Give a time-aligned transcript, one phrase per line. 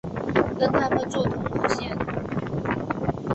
[0.59, 1.95] 跟他们坐同路线